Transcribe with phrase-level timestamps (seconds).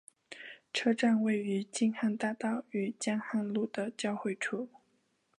[0.73, 4.67] 车站位于京汉大道与江汉路的交汇处。